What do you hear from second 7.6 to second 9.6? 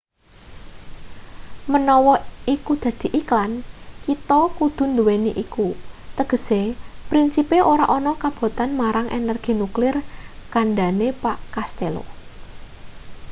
ora ana kabotan marang energi